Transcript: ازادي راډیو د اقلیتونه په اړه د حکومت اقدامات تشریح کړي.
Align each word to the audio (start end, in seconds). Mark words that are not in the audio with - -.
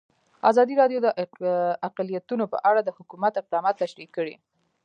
ازادي 0.49 0.73
راډیو 0.81 0.99
د 1.03 1.07
اقلیتونه 1.87 2.45
په 2.53 2.57
اړه 2.69 2.81
د 2.83 2.89
حکومت 2.97 3.33
اقدامات 3.37 3.75
تشریح 3.83 4.09
کړي. 4.17 4.35